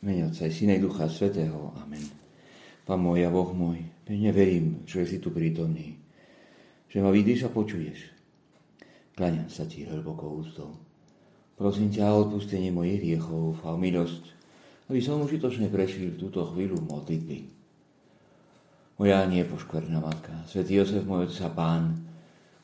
Mene 0.00 0.32
Otca 0.32 0.48
i 0.48 0.52
Syna 0.52 0.80
Ducha 0.80 1.04
Svetého. 1.12 1.76
Amen. 1.76 2.00
Pán 2.88 3.04
môj 3.04 3.28
a 3.28 3.30
Boh 3.30 3.52
môj, 3.52 3.84
pevne 4.08 4.32
verím, 4.32 4.80
že 4.88 5.04
si 5.04 5.20
tu 5.20 5.28
prítomný, 5.28 6.00
že 6.88 7.04
ma 7.04 7.12
vidíš 7.12 7.46
a 7.46 7.52
počuješ. 7.52 8.08
Kľaňam 9.12 9.52
sa 9.52 9.68
ti 9.68 9.84
hlboko 9.84 10.40
ústou. 10.40 10.72
Prosím 11.60 11.92
ťa 11.92 12.16
o 12.16 12.24
odpustenie 12.24 12.72
mojich 12.72 13.04
hriechov 13.04 13.60
a 13.60 13.76
milosť, 13.76 14.24
aby 14.88 15.04
som 15.04 15.20
užitočne 15.20 15.68
prežil 15.68 16.16
túto 16.16 16.48
chvíľu 16.48 16.80
modlitby. 16.80 17.44
Moja 18.96 19.20
nie 19.28 19.44
poškvrná 19.44 20.00
matka, 20.00 20.32
svätý 20.48 20.80
Josef, 20.80 21.04
môj 21.04 21.28
otca 21.28 21.52
pán, 21.52 22.00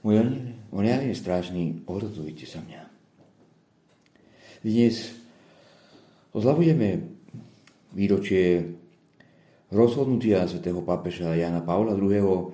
môj 0.00 0.25
aniel 0.73 1.12
je 1.12 1.14
strážny, 1.21 1.84
odhodujte 1.84 2.48
sa 2.48 2.64
mňa. 2.64 2.82
Dnes 4.64 5.27
Oslavujeme 6.37 7.16
výročie 7.97 8.77
rozhodnutia 9.73 10.45
svätého 10.45 10.85
pápeža 10.85 11.32
Jana 11.32 11.64
Pavla 11.64 11.96
II, 11.96 12.53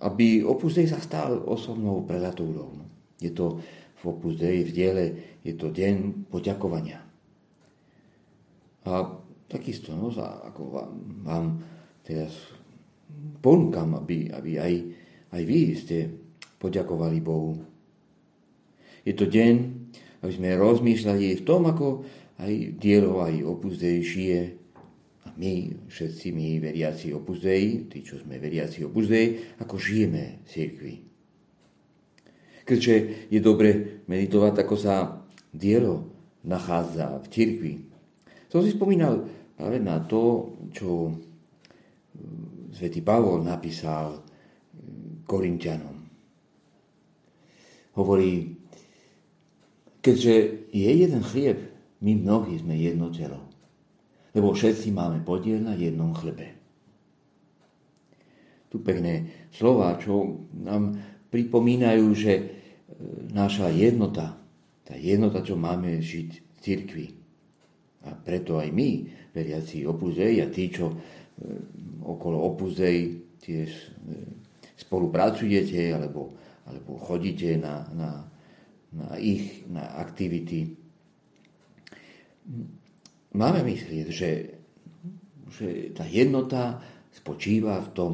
aby 0.00 0.40
Opus 0.40 0.80
Dei 0.80 0.88
sa 0.88 0.98
stal 0.98 1.44
osobnou 1.44 2.08
prelatúrou. 2.08 2.80
Je 3.20 3.28
to 3.36 3.60
v 4.00 4.02
Opus 4.08 4.40
Dei, 4.40 4.64
v 4.64 4.72
diele, 4.72 5.06
je 5.44 5.52
to 5.52 5.68
deň 5.68 6.26
poďakovania. 6.32 7.02
A 8.88 9.04
takisto, 9.50 9.92
no, 9.92 10.08
ako 10.16 10.62
vám, 10.72 10.92
vám 11.26 11.46
teraz 12.00 12.32
ponúkam, 13.44 14.00
aby, 14.00 14.32
aby 14.32 14.56
aj, 14.56 14.74
aj 15.34 15.42
vy 15.44 15.60
ste 15.76 15.98
poďakovali 16.56 17.18
Bohu. 17.20 17.58
Je 19.04 19.12
to 19.12 19.28
deň, 19.28 19.54
aby 20.24 20.32
sme 20.32 20.58
rozmýšľali 20.58 21.38
v 21.38 21.46
tom, 21.46 21.68
ako 21.68 22.06
aj 22.38 22.52
dielo, 22.78 23.22
aj 23.22 23.42
Opus 23.42 23.78
Dei 23.78 24.02
žije. 24.02 24.54
A 25.26 25.34
my, 25.34 25.86
všetci 25.90 26.32
my, 26.32 26.48
veriaci 26.62 27.12
Opus 27.12 27.42
Dei, 27.42 27.84
tí, 27.90 28.00
čo 28.00 28.18
sme 28.18 28.38
veriaci 28.38 28.86
Opus 28.86 29.10
Dei, 29.10 29.58
ako 29.58 29.74
žijeme 29.76 30.42
v 30.42 30.46
cirkvi. 30.46 30.94
Keďže 32.64 32.94
je 33.32 33.40
dobre 33.40 34.02
meditovať, 34.06 34.54
ako 34.62 34.74
sa 34.76 35.24
dielo 35.50 36.08
nachádza 36.44 37.18
v 37.20 37.26
cirkvi. 37.32 37.74
Som 38.48 38.64
si 38.64 38.72
spomínal 38.72 39.26
práve 39.56 39.80
na 39.82 40.00
to, 40.04 40.54
čo 40.72 41.12
mm, 41.12 42.72
svätý 42.76 43.00
Pavol 43.00 43.44
napísal 43.44 44.20
mm, 44.20 45.26
Korintianom. 45.28 45.96
Hovorí, 47.98 48.58
Keďže 49.98 50.34
je 50.72 50.90
jeden 51.04 51.20
chlieb, 51.20 51.67
my 52.04 52.12
mnohí 52.14 52.60
sme 52.60 52.74
jedno 52.78 53.10
telo. 53.10 53.42
Lebo 54.32 54.54
všetci 54.54 54.92
máme 54.92 55.24
podiel 55.24 55.62
na 55.64 55.74
jednom 55.74 56.14
chlebe. 56.14 56.54
Tu 58.68 58.76
pekné 58.84 59.48
slova, 59.48 59.96
čo 59.96 60.44
nám 60.52 60.94
pripomínajú, 61.32 62.06
že 62.12 62.32
e, 62.36 62.44
naša 63.32 63.72
jednota, 63.72 64.36
tá 64.84 64.94
jednota, 64.94 65.40
čo 65.40 65.56
máme 65.56 65.98
žiť 66.04 66.28
v 66.36 66.56
cirkvi. 66.60 67.06
A 68.04 68.12
preto 68.12 68.60
aj 68.60 68.68
my, 68.68 69.08
veriaci 69.32 69.88
opuzej 69.88 70.44
a 70.44 70.46
tí, 70.52 70.68
čo 70.68 70.92
e, 70.92 70.96
okolo 72.04 72.36
opuzej 72.52 72.96
tiež 73.40 73.70
e, 73.72 73.86
spolupracujete 74.76 75.96
alebo, 75.96 76.36
alebo 76.68 77.00
chodíte 77.00 77.56
na, 77.56 77.88
na 77.96 78.10
na 78.92 79.20
ich 79.20 79.68
na 79.68 80.00
aktivity. 80.00 80.76
Máme 83.36 83.60
myslieť, 83.64 84.06
že, 84.08 84.30
že 85.52 85.68
tá 85.92 86.08
jednota 86.08 86.80
spočíva 87.12 87.80
v 87.84 87.88
tom, 87.92 88.12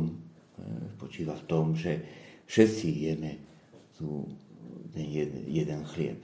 spočíva 0.99 1.39
v 1.39 1.45
tom, 1.47 1.65
že 1.79 2.03
všetci 2.51 2.89
jeme 3.11 3.39
tu 3.95 4.27
ten 4.95 5.07
jeden, 5.11 5.43
jeden 5.51 5.81
chlieb, 5.91 6.19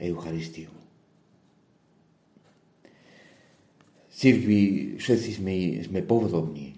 Eucharistiu. 0.00 0.72
V 4.08 4.12
cirkvi 4.12 4.60
všetci 4.96 5.30
sme, 5.40 5.54
sme 5.84 6.00
podobní. 6.04 6.76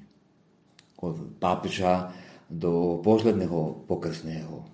Od 0.98 1.36
pápeža 1.38 2.10
do 2.48 3.02
posledného 3.04 3.84
pokrsného. 3.86 4.64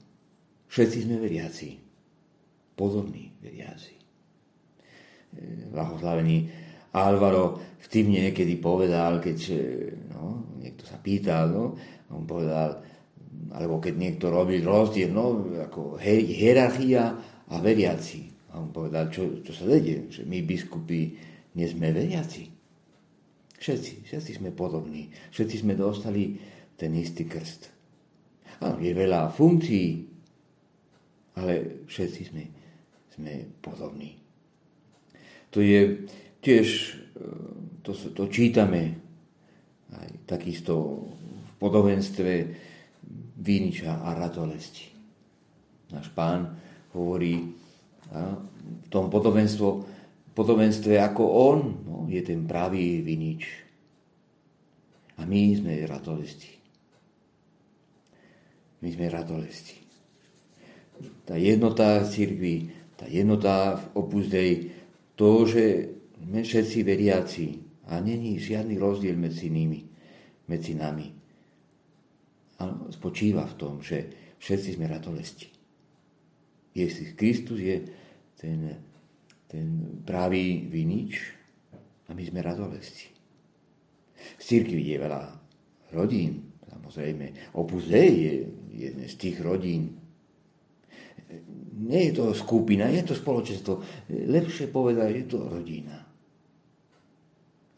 Všetci 0.71 1.09
sme 1.09 1.19
veriaci 1.19 1.91
podobní 2.81 3.37
veriaci. 3.45 4.00
Blahoslavený 5.71 6.51
Álvaro 6.91 7.77
vtipne 7.79 8.31
niekedy 8.31 8.59
povedal, 8.59 9.23
keď 9.23 9.39
no, 10.11 10.51
niekto 10.59 10.83
sa 10.85 10.99
pýtal, 10.99 11.55
no, 11.55 11.65
on 12.11 12.27
povedal, 12.27 12.83
alebo 13.55 13.79
keď 13.79 13.95
niekto 13.95 14.27
robil 14.31 14.63
rozdiel, 14.67 15.11
no, 15.15 15.47
ako 15.71 15.99
hierarchia 16.03 17.15
a 17.47 17.55
veriaci. 17.63 18.31
A 18.51 18.59
on 18.59 18.75
povedal, 18.75 19.07
čo, 19.15 19.43
čo 19.47 19.55
sa 19.55 19.63
vedie, 19.71 20.11
že 20.11 20.27
my 20.27 20.43
biskupy 20.43 21.15
nie 21.55 21.67
sme 21.71 21.95
veriaci. 21.95 22.51
Všetci, 23.61 24.11
všetci 24.11 24.33
sme 24.43 24.51
podobní. 24.51 25.13
Všetci 25.31 25.57
sme 25.63 25.79
dostali 25.79 26.35
ten 26.75 26.91
istý 26.97 27.29
krst. 27.29 27.71
Áno, 28.65 28.83
je 28.83 28.91
veľa 28.91 29.31
funkcií, 29.31 29.89
ale 31.39 31.85
všetci 31.87 32.21
sme 32.27 32.43
sme 33.15 33.33
podobní. 33.61 34.17
To 35.51 35.59
je 35.59 36.07
tiež, 36.39 36.67
e, 36.67 37.27
to, 37.83 37.91
to 37.95 38.25
čítame 38.31 38.95
aj 39.91 40.09
takisto 40.27 40.75
v 41.19 41.53
podobenstve 41.59 42.33
Víniča 43.41 44.05
a 44.05 44.13
ratolesti. 44.15 44.93
Náš 45.91 46.13
pán 46.13 46.55
hovorí 46.95 47.51
a, 48.13 48.37
v 48.61 48.87
tom 48.93 49.09
podobenstvo, 49.09 49.69
podobenstve 50.37 51.01
ako 51.01 51.23
on 51.25 51.59
no, 51.83 51.97
je 52.07 52.21
ten 52.21 52.47
pravý 52.47 53.03
vinič. 53.03 53.43
A 55.19 55.27
my 55.27 55.57
sme 55.57 55.85
ratolesti. 55.89 56.53
My 58.81 58.89
sme 58.93 59.09
ratolesti. 59.09 59.77
Tá 61.25 61.37
jednota 61.37 62.05
církvy 62.05 62.81
tá 63.01 63.09
jednota 63.09 63.81
v 63.81 63.85
Opus 63.97 64.29
Dei, 64.29 64.69
to, 65.21 65.45
že 65.45 65.65
sme 66.17 66.41
všetci 66.41 66.79
veriaci 66.81 67.47
a 67.93 68.01
není 68.01 68.41
žiadny 68.41 68.81
rozdiel 68.81 69.21
medzi 69.21 69.53
nimi, 69.53 69.85
medzi 70.49 70.73
nami. 70.73 71.13
A 72.57 72.89
spočíva 72.89 73.45
v 73.45 73.59
tom, 73.61 73.85
že 73.85 74.33
všetci 74.41 74.81
sme 74.81 74.89
ratolesti. 74.89 75.53
Jezus 76.73 77.13
Kristus 77.13 77.61
je 77.61 77.85
ten, 78.41 78.81
ten 79.45 80.01
pravý 80.09 80.65
vinič 80.65 81.37
a 82.09 82.17
my 82.17 82.23
sme 82.25 82.41
ratolesti. 82.41 83.13
V 84.41 84.43
církvi 84.45 84.89
je 84.89 84.97
veľa 84.97 85.23
rodín, 85.93 86.57
samozrejme. 86.65 87.53
Opus 87.61 87.93
Dei 87.93 88.13
je 88.25 88.35
jeden 88.89 89.05
z 89.05 89.15
tých 89.21 89.37
rodín, 89.45 90.01
nie 91.81 92.11
je 92.11 92.13
to 92.21 92.25
skupina, 92.37 92.91
je 92.93 93.03
to 93.03 93.15
spoločenstvo. 93.17 93.81
Lepšie 94.11 94.69
povedať, 94.69 95.09
je 95.15 95.27
to 95.27 95.39
rodina. 95.49 95.97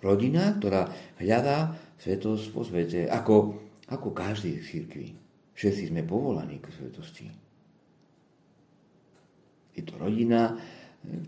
Rodina, 0.03 0.59
ktorá 0.59 0.91
hľadá 1.23 1.79
svetosť 2.03 2.45
po 2.51 2.67
svete, 2.67 3.07
ako, 3.07 3.62
ako 3.87 4.09
každý 4.11 4.59
v 4.59 4.67
cirkvi. 4.67 5.09
Všetci 5.55 5.95
sme 5.95 6.03
povolaní 6.03 6.59
k 6.59 6.75
svetosti. 6.75 7.31
Je 9.73 9.83
to 9.87 9.95
rodina, 10.03 10.59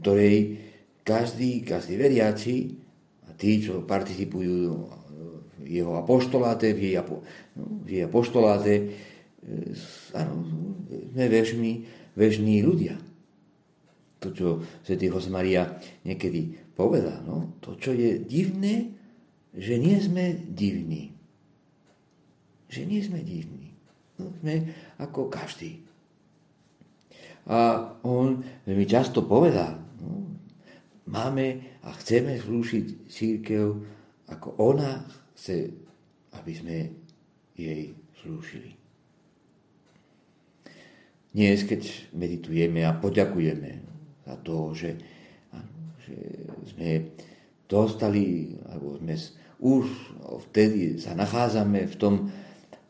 ktorej 0.03 0.59
každý, 1.07 1.63
každý 1.63 1.95
veriaci 1.95 2.75
a 3.29 3.37
tí, 3.39 3.63
čo 3.63 3.87
participujú 3.87 4.57
v 5.65 5.69
jeho 5.71 5.97
apoštoláte, 5.97 6.75
v 6.75 6.93
jej, 6.93 6.97
apo, 6.99 7.23
no, 7.57 7.87
v 7.87 7.89
jej 7.89 8.03
apoštoláte, 8.05 8.75
sme 11.15 11.25
vežmi, 11.29 11.73
vežní 12.15 12.63
ľudia. 12.63 12.97
To, 14.23 14.33
čo 14.33 14.65
svätý 14.81 15.13
Jose 15.13 15.29
Maria 15.29 15.69
niekedy 16.07 16.73
povedal, 16.73 17.21
no, 17.23 17.61
to, 17.61 17.77
čo 17.77 17.93
je 17.93 18.19
divné, 18.25 18.91
že 19.55 19.79
nie 19.79 20.01
sme 20.01 20.35
divní. 20.35 21.15
Že 22.73 22.83
nie 22.89 23.01
sme 23.05 23.21
divní. 23.23 23.71
No, 24.19 24.33
sme 24.41 24.75
ako 24.99 25.31
každý. 25.31 25.85
A 27.45 27.93
on 28.03 28.41
mi 28.65 28.87
často 28.89 29.21
povedal, 29.29 29.77
no, 30.01 30.41
máme 31.05 31.77
a 31.85 31.93
chceme 32.01 32.41
slúžiť 32.41 32.87
církev, 33.13 33.77
ako 34.33 34.57
ona 34.57 35.05
chce, 35.37 35.69
aby 36.33 36.53
sme 36.57 36.77
jej 37.53 37.93
slúžili. 38.25 38.84
Dnes, 41.35 41.67
keď 41.67 42.15
meditujeme 42.15 42.87
a 42.87 42.95
poďakujeme 42.95 43.83
za 44.23 44.39
to, 44.47 44.71
že, 44.71 44.95
že 46.07 46.17
sme 46.71 47.11
dostali, 47.67 48.55
alebo 48.71 48.95
sme 49.03 49.19
už 49.59 49.85
vtedy 50.47 50.95
sa 51.03 51.19
nachádzame 51.19 51.91
v 51.91 51.97
tom, 51.99 52.15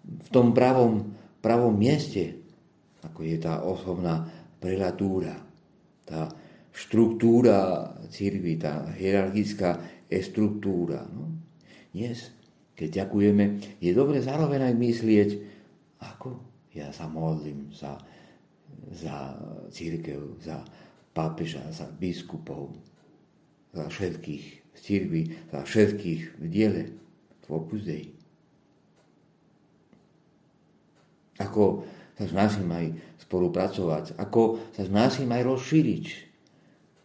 v 0.05 0.29
tom 0.29 0.53
pravom, 0.53 1.17
pravom 1.41 1.73
mieste, 1.73 2.37
ako 3.01 3.25
je 3.25 3.41
tá 3.41 3.65
osobná 3.65 4.29
prelatúra, 4.61 5.41
tá 6.05 6.29
štruktúra 6.69 7.97
církvy, 8.13 8.61
tá 8.61 8.93
hierarchická 8.93 9.81
štruktúra. 10.13 11.09
No. 11.09 11.33
Dnes, 11.97 12.29
keď 12.77 13.09
ďakujeme, 13.09 13.45
je 13.81 13.91
dobre 13.97 14.21
zároveň 14.21 14.69
aj 14.69 14.75
myslieť, 14.77 15.31
ako 16.05 16.45
ja 16.77 16.93
sa 16.93 17.09
modlím 17.09 17.73
za, 17.73 17.97
za 18.93 19.39
církev, 19.71 20.37
za 20.43 20.65
pápeža, 21.15 21.63
za 21.71 21.89
biskupov, 21.89 22.75
za 23.73 23.89
všetkých 23.89 24.65
z 24.75 24.81
církvy, 24.83 25.23
za 25.55 25.63
všetkých 25.63 26.21
v 26.43 26.45
diele 26.51 26.83
v 27.47 27.49
Opus 27.55 27.83
Dei. 27.87 28.11
Ako 31.39 31.87
sa 32.15 32.25
snažím 32.31 32.71
aj 32.71 32.87
spolupracovať, 33.27 34.19
ako 34.19 34.71
sa 34.75 34.87
snažím 34.87 35.35
aj 35.35 35.43
rozšíriť 35.43 36.07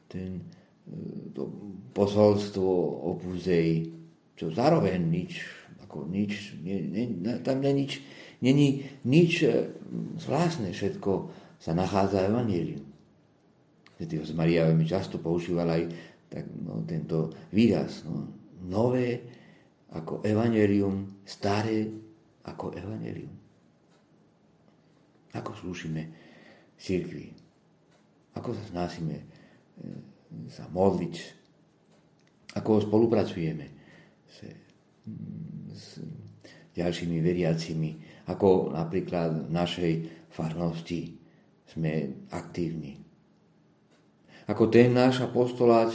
ten, 0.10 0.46
e, 0.86 1.34
to 1.34 1.50
posolstvo 1.98 2.70
Opus 3.14 3.46
Dei, 3.46 3.90
čo 4.38 4.54
zároveň 4.54 5.02
nič, 5.02 5.46
ako 5.82 6.06
nič, 6.10 6.62
nie, 6.62 6.78
nie, 6.86 7.06
tam 7.42 7.62
nie 7.62 7.86
nič, 7.86 8.02
není 8.42 8.86
nič 9.06 9.32
e, 9.46 9.74
zvláštne, 10.22 10.74
všetko 10.74 11.12
sa 11.60 11.76
nachádza 11.76 12.24
v 12.24 12.30
Evangeliu. 12.32 12.82
Svetý 14.00 14.16
Maria 14.32 14.64
veľmi 14.72 14.88
často 14.88 15.20
používal 15.20 15.68
aj 15.76 15.84
tak, 16.32 16.48
no, 16.64 16.80
tento 16.88 17.36
výraz. 17.52 18.08
No, 18.08 18.32
nové 18.64 19.28
ako 19.92 20.22
evanelium, 20.22 21.20
staré 21.26 21.90
ako 22.46 22.78
evanelium. 22.78 23.34
Ako 25.36 25.52
slúžime 25.58 26.14
církvi. 26.80 27.34
Ako 28.38 28.56
sa 28.56 28.64
snásime 28.70 29.18
e, 29.20 29.26
sa 30.48 30.70
modliť. 30.72 31.16
Ako 32.56 32.88
spolupracujeme 32.88 33.66
s, 34.26 34.36
s 35.76 35.84
ďalšími 36.78 37.18
veriacimi. 37.20 38.00
Ako 38.30 38.74
napríklad 38.74 39.50
v 39.50 39.52
našej 39.54 39.94
farnosti 40.30 41.20
sme 41.70 42.26
aktívni 42.34 43.00
ako 44.50 44.66
ten 44.66 44.90
náš 44.90 45.22
apostolát, 45.22 45.94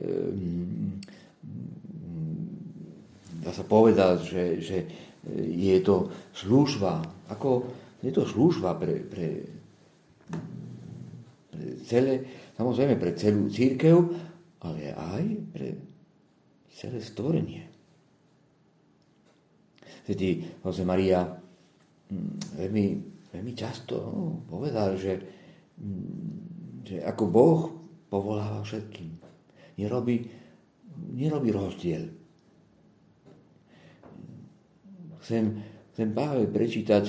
ehm, 0.00 0.96
dá 3.44 3.52
sa 3.52 3.64
povedať, 3.68 4.16
že, 4.24 4.44
že 4.64 4.78
je 5.52 5.76
to 5.84 6.08
služba, 6.32 7.04
ako 7.28 7.68
je 8.00 8.08
to 8.08 8.24
služba 8.24 8.72
pre, 8.80 9.04
pre, 9.04 9.28
pre 11.52 11.64
celé, 11.84 12.24
samozrejme 12.56 12.96
pre 12.96 13.12
celú 13.12 13.52
církev, 13.52 14.00
ale 14.64 14.96
aj 14.96 15.24
pre 15.52 15.68
celé 16.72 17.04
stvorenie. 17.04 17.68
Svetý 20.08 20.40
Jose 20.64 20.84
Maria 20.84 21.20
mm, 22.08 22.60
veľmi, 22.60 22.84
veľmi 23.34 23.52
často 23.58 23.94
no, 23.98 24.46
povedal, 24.46 24.94
že 24.94 25.18
mm, 25.82 26.54
že 26.84 27.00
ako 27.00 27.24
Boh 27.32 27.60
povoláva 28.12 28.60
všetkým. 28.60 29.16
Nerobí, 29.80 30.28
nerobí 31.16 31.48
rozdiel. 31.50 32.12
Chcem, 35.24 35.56
chcem 35.96 36.08
práve 36.12 36.44
prečítať 36.52 37.04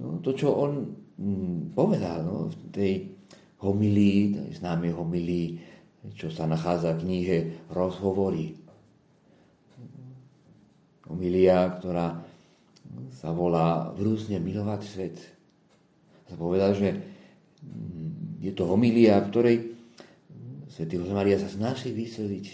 no, 0.00 0.24
to, 0.24 0.32
čo 0.32 0.56
on 0.56 0.96
mm, 1.20 1.76
povedal 1.76 2.24
no, 2.24 2.48
v 2.48 2.56
tej 2.72 2.92
homilii, 3.60 4.40
tej 4.40 4.50
známej 4.64 4.96
homilii, 4.96 5.48
čo 6.16 6.32
sa 6.32 6.48
nachádza 6.48 6.96
v 6.96 7.02
knihe 7.04 7.36
Rozhovory. 7.68 8.56
Homilia, 11.04 11.76
ktorá 11.76 12.24
sa 13.12 13.28
volá 13.36 13.92
Vrúzne 13.92 14.40
milovať 14.40 14.80
svet. 14.80 15.37
Sa 16.28 16.36
povedal, 16.36 16.76
že 16.76 16.88
je 18.38 18.52
to 18.52 18.68
homilia, 18.68 19.18
v 19.24 19.30
ktorej 19.32 19.56
Sv. 20.68 20.84
Maria 21.10 21.40
sa 21.40 21.50
snaží 21.50 21.90
vysvetliť 21.90 22.46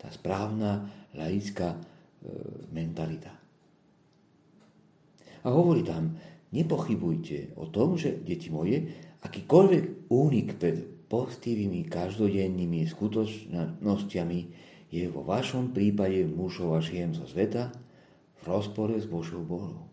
tá 0.00 0.08
správna 0.08 0.88
laická 1.12 1.74
e, 1.74 1.78
mentalita. 2.72 3.34
A 5.44 5.46
hovorí 5.52 5.84
tam, 5.84 6.16
nepochybujte 6.54 7.58
o 7.60 7.68
tom, 7.68 8.00
že, 8.00 8.16
deti 8.24 8.48
moje, 8.48 8.88
akýkoľvek 9.20 10.08
únik 10.08 10.56
pred 10.56 10.80
postivými 11.08 11.84
každodennými 11.88 12.88
skutočnosťami 12.88 14.40
je 14.88 15.04
vo 15.12 15.20
vašom 15.24 15.76
prípade 15.76 16.24
mužov 16.24 16.78
a 16.78 16.80
žien 16.80 17.12
zo 17.12 17.28
sveta 17.28 17.68
v 18.38 18.42
rozpore 18.48 18.96
s 18.96 19.04
Božou 19.04 19.44
Bohou. 19.44 19.88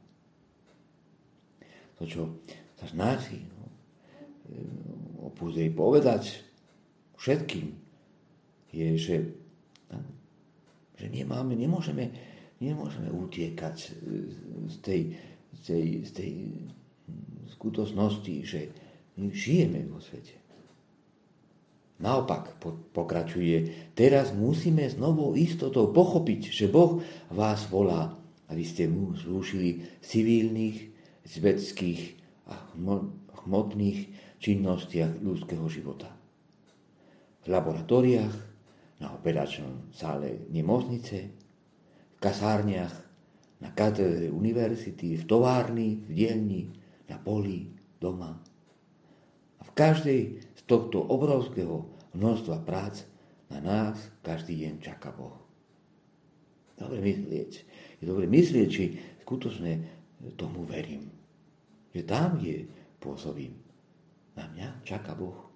To, 2.00 2.04
čo 2.08 2.22
snaží 2.84 3.40
no, 3.48 3.66
opúsť 5.32 5.56
jej 5.64 5.72
povedať 5.72 6.24
všetkým, 7.16 7.72
je, 8.76 8.88
že, 9.00 9.18
že 11.00 11.06
nemáme, 11.08 11.56
nemôžeme, 11.56 12.12
nemôžeme 12.60 13.08
utiekať 13.08 13.76
z 14.68 14.76
tej, 14.84 15.02
z 15.56 15.60
tej, 15.64 15.86
z 16.04 16.12
tej 16.12 16.32
skutočnosti, 17.56 18.36
že 18.44 18.62
my 19.16 19.32
žijeme 19.32 19.88
vo 19.88 20.04
svete. 20.04 20.36
Naopak 21.96 22.60
pokračuje, 22.92 23.88
teraz 23.96 24.36
musíme 24.36 24.84
s 24.84 25.00
novou 25.00 25.32
istotou 25.32 25.96
pochopiť, 25.96 26.52
že 26.52 26.68
Boh 26.68 27.00
vás 27.32 27.72
volá, 27.72 28.12
aby 28.52 28.68
ste 28.68 28.92
mu 28.92 29.16
slúžili 29.16 29.80
civilných, 30.04 30.92
svetských 31.26 32.25
a 32.46 32.54
hmotných 33.46 34.00
činnostiach 34.42 35.22
ľudského 35.22 35.66
života. 35.70 36.10
V 37.46 37.48
laboratóriách, 37.50 38.36
na 39.02 39.12
operačnom 39.12 39.92
sále 39.92 40.48
nemocnice, 40.50 41.18
v 42.16 42.18
kasárniach, 42.18 42.96
na 43.60 43.72
katedre 43.72 44.32
univerzity, 44.32 45.20
v 45.20 45.24
továrni, 45.28 46.06
v 46.06 46.12
dielni, 46.12 46.64
na 47.10 47.18
poli, 47.22 47.72
doma. 48.02 48.38
A 49.60 49.62
v 49.64 49.72
každej 49.74 50.22
z 50.42 50.62
tohto 50.68 51.02
obrovského 51.02 51.90
množstva 52.16 52.62
prác 52.66 53.06
na 53.50 53.62
nás 53.62 53.98
každý 54.26 54.66
deň 54.66 54.74
čaká 54.82 55.14
Boh. 55.14 55.38
Dobre 56.76 57.00
myslieť. 57.00 57.52
Je 58.02 58.04
dobre 58.04 58.28
myslieť, 58.28 58.68
či 58.68 59.00
skutočne 59.24 59.80
tomu 60.36 60.68
verím. 60.68 61.15
Že 61.96 62.02
tam 62.04 62.36
je 62.44 62.68
pôsobím. 63.00 63.56
Na 64.36 64.52
mňa 64.52 64.84
čaká 64.84 65.16
Boh. 65.16 65.48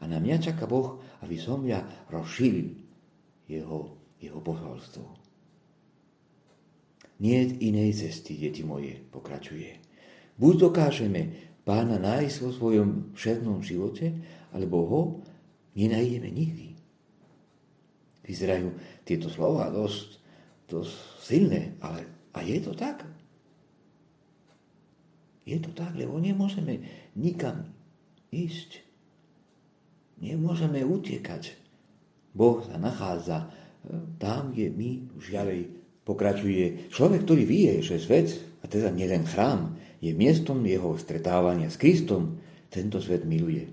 A 0.00 0.08
na 0.08 0.16
mňa 0.16 0.40
čaká 0.40 0.64
Boh, 0.64 1.04
aby 1.20 1.36
som 1.36 1.60
ja 1.68 1.84
rozšíril 2.08 2.72
jeho, 3.44 4.00
jeho 4.16 4.40
posolstvo. 4.40 5.04
Nie 7.20 7.44
inej 7.44 8.08
cesty, 8.08 8.40
deti 8.40 8.64
moje, 8.64 8.96
pokračuje. 9.12 9.76
Buď 10.40 10.68
dokážeme 10.72 11.52
pána 11.64 12.00
nájsť 12.00 12.36
vo 12.40 12.50
svojom 12.52 12.88
všednom 13.12 13.60
živote, 13.60 14.16
alebo 14.56 14.76
ho 14.88 15.00
nenájdeme 15.76 16.28
nikdy. 16.28 16.76
Vyzerajú 18.24 18.72
tieto 19.04 19.28
slova 19.28 19.68
dosť, 19.68 20.20
dosť 20.68 20.92
silné, 21.20 21.76
ale 21.84 22.04
a 22.32 22.40
je 22.44 22.58
to 22.64 22.72
tak? 22.72 23.04
Je 25.46 25.62
to 25.62 25.70
tak, 25.70 25.94
lebo 25.94 26.18
nemôžeme 26.18 26.82
nikam 27.14 27.70
ísť. 28.34 28.82
Nemôžeme 30.18 30.82
utiekať. 30.82 31.54
Boh 32.34 32.66
sa 32.66 32.76
nachádza 32.76 33.46
e, 33.46 33.48
tam, 34.18 34.50
kde 34.50 34.74
my 34.74 34.90
už 35.14 35.24
ďalej 35.30 35.60
pokračuje. 36.02 36.90
Človek, 36.90 37.22
ktorý 37.22 37.42
vie, 37.46 37.72
že 37.78 38.02
svet, 38.02 38.34
a 38.60 38.66
teda 38.66 38.90
nielen 38.90 39.22
chrám, 39.22 39.78
je 40.02 40.10
miestom 40.12 40.60
jeho 40.66 40.98
stretávania 40.98 41.70
s 41.70 41.78
Kristom, 41.78 42.42
tento 42.66 42.98
svet 42.98 43.22
miluje. 43.22 43.70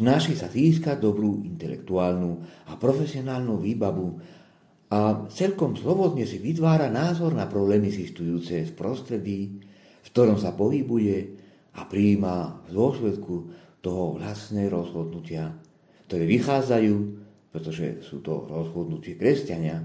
Znáši 0.00 0.34
sa 0.34 0.50
získať 0.50 0.98
dobrú 0.98 1.44
intelektuálnu 1.46 2.42
a 2.66 2.74
profesionálnu 2.74 3.60
výbavu 3.60 4.18
a 4.86 5.26
celkom 5.30 5.74
slobodne 5.74 6.26
si 6.26 6.38
vytvára 6.38 6.86
názor 6.90 7.34
na 7.34 7.50
problémy 7.50 7.90
existujúce 7.90 8.70
v 8.70 8.72
prostredí, 8.74 9.40
v 10.06 10.08
ktorom 10.14 10.38
sa 10.38 10.54
pohybuje 10.54 11.16
a 11.74 11.82
prijíma 11.82 12.64
v 12.66 12.70
dôsledku 12.70 13.34
toho 13.82 14.16
vlastné 14.16 14.70
rozhodnutia, 14.70 15.50
ktoré 16.06 16.24
vychádzajú 16.30 17.26
pretože 17.56 18.04
sú 18.04 18.20
to 18.20 18.44
rozhodnutie 18.52 19.16
kresťania, 19.16 19.80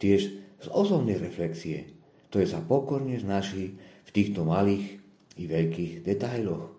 tiež 0.00 0.20
z 0.56 0.66
osobnej 0.72 1.20
reflexie, 1.20 1.92
to 2.32 2.40
je 2.40 2.48
sa 2.48 2.64
pokorne 2.64 3.12
znaší 3.20 3.76
v 3.76 4.10
týchto 4.16 4.48
malých 4.48 4.96
i 5.36 5.44
veľkých 5.44 6.00
detailoch 6.00 6.72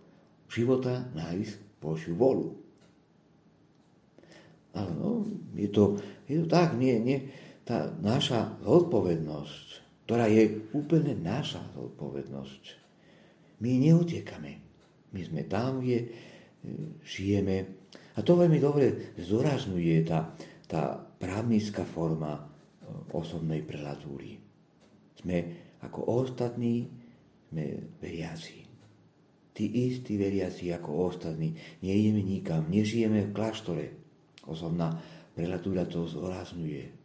života 0.49 1.05
nájsť 1.13 1.77
Božiu 1.77 2.17
volu. 2.17 2.57
Ale 4.73 4.89
no, 4.97 5.29
je 5.53 5.69
to, 5.69 6.01
je 6.25 6.41
to 6.41 6.47
tak, 6.49 6.73
nie, 6.73 6.97
nie, 6.97 7.29
tá 7.61 7.93
naša 8.01 8.57
zodpovednosť, 8.65 9.90
ktorá 10.11 10.27
je 10.27 10.67
úplne 10.75 11.15
naša 11.23 11.63
zodpovednosť. 11.71 12.63
My 13.63 13.79
neutekame. 13.79 14.59
My 15.15 15.23
sme 15.23 15.47
tam, 15.47 15.79
kde 15.79 16.03
e, 16.03 16.07
žijeme. 16.99 17.87
A 18.11 18.19
to 18.19 18.35
veľmi 18.35 18.59
dobre 18.59 19.15
zdôrazňuje 19.15 20.03
tá, 20.03 20.35
tá 20.67 20.99
právnická 20.99 21.87
forma 21.87 22.35
e, 22.35 22.41
osobnej 23.15 23.63
prelatúry. 23.63 24.35
Sme 25.15 25.37
ako 25.79 26.27
ostatní, 26.27 26.91
sme 27.47 27.95
veriaci. 28.03 28.67
Tí 29.55 29.63
istí 29.87 30.19
veriaci 30.19 30.75
ako 30.75 31.07
ostatní. 31.07 31.55
Nejdeme 31.87 32.19
nikam, 32.19 32.67
nežijeme 32.67 33.31
v 33.31 33.31
kláštore. 33.31 33.85
Osobná 34.43 34.91
prelatúra 35.31 35.87
to 35.87 36.03
zdôrazňuje. 36.03 37.00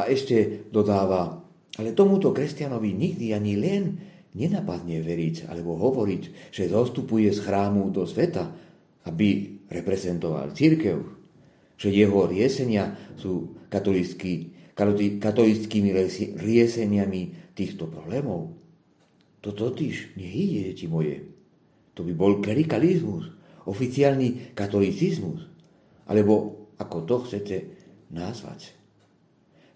A 0.00 0.08
ešte 0.08 0.64
dodáva, 0.72 1.36
ale 1.76 1.92
tomuto 1.92 2.32
kresťanovi 2.32 2.96
nikdy 2.96 3.36
ani 3.36 3.60
len 3.60 4.00
nenapadne 4.32 5.04
veriť 5.04 5.52
alebo 5.52 5.76
hovoriť, 5.76 6.48
že 6.48 6.72
zostupuje 6.72 7.28
z 7.28 7.44
chrámu 7.44 7.92
do 7.92 8.08
sveta, 8.08 8.48
aby 9.04 9.60
reprezentoval 9.68 10.56
církev, 10.56 10.96
že 11.76 11.92
jeho 11.92 12.24
riesenia 12.24 12.96
sú 13.20 13.60
katolickými 13.68 15.92
rieseniami 16.40 17.52
týchto 17.52 17.84
problémov. 17.92 18.56
To 19.44 19.52
totiž 19.52 20.16
nie 20.16 20.56
je, 20.56 20.72
deti 20.72 20.88
moje. 20.88 21.20
To 21.96 22.04
by 22.04 22.12
bol 22.16 22.40
klerikalizmus, 22.40 23.28
oficiálny 23.68 24.56
katolicizmus, 24.56 25.44
alebo 26.08 26.56
ako 26.80 26.96
to 27.04 27.16
chcete 27.28 27.56
nazvať. 28.12 28.79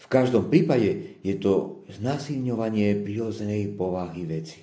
V 0.05 0.07
každom 0.13 0.53
prípade 0.53 1.17
je 1.25 1.35
to 1.41 1.85
znasilňovanie 1.89 3.01
prirodzenej 3.01 3.73
povahy 3.73 4.29
veci. 4.29 4.61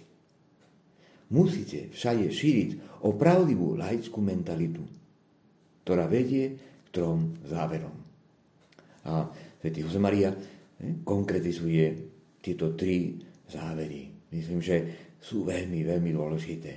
Musíte 1.33 1.89
všade 1.89 2.29
šíriť 2.29 3.01
opravdivú 3.01 3.73
laickú 3.73 4.21
mentalitu, 4.21 4.85
ktorá 5.81 6.05
vedie 6.05 6.59
k 6.85 6.87
trom 6.93 7.41
záverom. 7.47 7.95
A 9.09 9.25
Sv. 9.61 9.69
Jose 9.81 9.97
Maria 10.01 10.29
eh, 10.29 10.37
konkretizuje 11.05 11.85
tieto 12.41 12.73
tri 12.73 13.17
závery. 13.49 14.09
Myslím, 14.33 14.61
že 14.61 14.77
sú 15.21 15.45
veľmi, 15.45 15.85
veľmi 15.85 16.11
dôležité. 16.13 16.73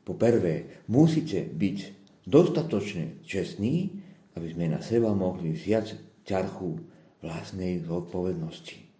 Po 0.00 0.16
prvé, 0.16 0.84
musíte 0.88 1.44
byť 1.44 1.78
dostatočne 2.24 3.20
čestní, 3.20 3.92
aby 4.32 4.46
sme 4.48 4.72
na 4.72 4.80
seba 4.80 5.12
mohli 5.12 5.52
vziať 5.52 5.86
ťarchu 6.24 6.70
vlastnej 7.20 7.84
zodpovednosti. 7.84 8.90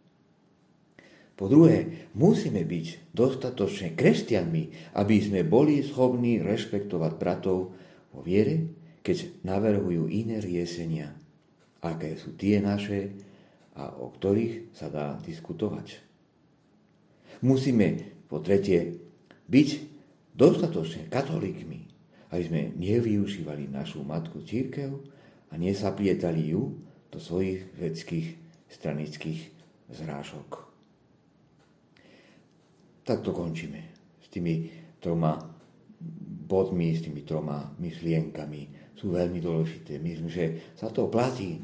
Po 1.41 1.49
druhé, 1.49 2.09
musíme 2.12 2.69
byť 2.69 3.17
dostatočne 3.17 3.97
kresťanmi, 3.97 4.93
aby 4.93 5.17
sme 5.25 5.41
boli 5.41 5.81
schopní 5.81 6.45
rešpektovať 6.45 7.12
bratov 7.17 7.73
vo 8.12 8.21
viere, 8.21 8.77
keď 9.00 9.41
navrhujú 9.41 10.12
iné 10.12 10.37
riešenia, 10.45 11.17
aké 11.81 12.21
sú 12.21 12.37
tie 12.37 12.61
naše 12.61 13.17
a 13.73 13.89
o 13.97 14.12
ktorých 14.12 14.77
sa 14.77 14.93
dá 14.93 15.17
diskutovať. 15.25 16.05
Musíme, 17.41 18.21
po 18.29 18.45
tretie, 18.45 19.00
byť 19.49 19.69
dostatočne 20.37 21.09
katolíkmi, 21.09 21.81
aby 22.37 22.43
sme 22.45 22.61
nevyužívali 22.77 23.73
našu 23.73 24.05
matku 24.05 24.45
církev 24.45 24.93
a 25.49 25.57
nesaplietali 25.57 26.53
ju 26.53 26.77
do 27.11 27.19
svojich 27.19 27.67
vedských 27.75 28.26
stranických 28.71 29.40
zrážok. 29.90 30.71
Tak 33.02 33.26
to 33.26 33.35
končíme 33.35 33.83
s 34.23 34.26
tými 34.31 34.71
troma 35.02 35.35
bodmi, 36.47 36.95
s 36.95 37.02
tými 37.02 37.26
troma 37.26 37.75
myšlienkami. 37.83 38.95
Sú 38.95 39.11
veľmi 39.11 39.43
dôležité. 39.43 39.99
Myslím, 39.99 40.31
že 40.31 40.75
sa 40.79 40.93
to 40.95 41.11
platí 41.11 41.59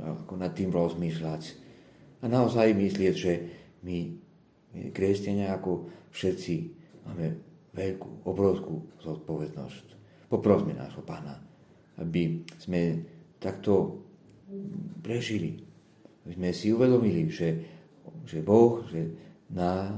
ako 0.00 0.34
nad 0.40 0.56
tým 0.56 0.72
rozmýšľať 0.72 1.42
a 2.20 2.28
naozaj 2.28 2.72
myslieť, 2.72 3.14
že 3.16 3.32
my, 3.84 3.98
kresťania 4.92 5.52
ako 5.56 5.88
všetci, 6.12 6.54
máme 7.04 7.26
veľkú, 7.76 8.24
obrovskú 8.24 8.88
zodpovednosť. 9.00 9.86
Poprosme 10.28 10.72
nášho 10.76 11.04
pána, 11.04 11.40
aby 12.00 12.44
sme 12.60 13.02
takto 13.40 14.04
prežili. 15.00 15.62
My 16.26 16.36
sme 16.36 16.50
si 16.52 16.70
uvedomili, 16.70 17.26
že, 17.32 17.48
že 18.28 18.38
Boh 18.44 18.84
že 18.86 19.10
nás, 19.50 19.94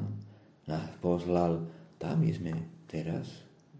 nás 0.68 0.88
poslal 1.02 1.66
tam, 1.99 2.23
sme 2.25 2.85
teraz, 2.87 3.28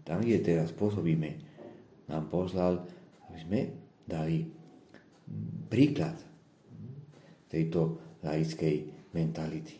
tam, 0.03 0.21
kde 0.21 0.39
teraz 0.43 0.71
pôsobíme, 0.75 1.39
nám 2.07 2.27
poslal, 2.27 2.83
aby 3.29 3.39
sme 3.39 3.59
dali 4.03 4.45
príklad 5.71 6.19
tejto 7.47 7.97
laickej 8.25 9.09
mentality. 9.15 9.77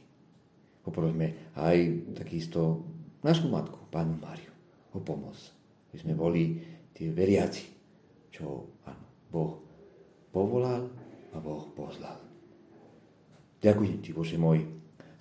Poprosme 0.83 1.53
aj 1.55 1.77
takisto 2.17 2.83
našu 3.23 3.47
matku, 3.47 3.87
pánu 3.87 4.19
Máriu, 4.19 4.51
o 4.91 4.99
pomoc. 4.99 5.35
aby 5.89 5.97
sme 5.99 6.13
boli 6.17 6.43
tie 6.91 7.09
veriaci, 7.09 7.65
čo 8.33 8.67
áno, 8.83 9.05
Boh 9.31 9.72
povolal 10.33 10.89
a 11.31 11.37
Boh 11.37 11.69
poslal. 11.77 12.17
Ďakujem 13.61 14.01
ti, 14.01 14.11
Bože 14.11 14.35
môj, 14.35 14.65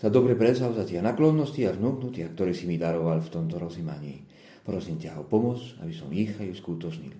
za 0.00 0.10
dobre 0.10 0.34
presavzatia, 0.34 0.98
naklonnosti 1.04 1.62
a 1.62 1.76
vnúknutia, 1.76 2.32
ktoré 2.34 2.50
si 2.50 2.66
mi 2.66 2.74
daroval 2.74 3.22
v 3.22 3.30
tomto 3.30 3.60
rozímaní. 3.60 4.26
Prosím 4.66 4.98
ťa 4.98 5.22
o 5.22 5.28
pomoc, 5.28 5.62
aby 5.78 5.94
som 5.94 6.10
ich 6.10 6.34
aj 6.34 6.50
uskutočnil. 6.58 7.14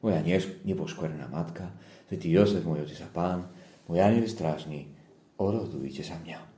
Moja 0.00 0.22
nepoškverená 0.64 1.28
matka, 1.28 1.74
Svetý 2.08 2.32
Jozef, 2.32 2.64
môj 2.64 2.88
otec 2.88 3.04
a 3.04 3.10
pán, 3.12 3.52
môj 3.84 4.00
aniel 4.00 4.24
strážny, 4.24 4.88
orodujte 5.36 6.00
sa 6.00 6.16
mňa. 6.16 6.57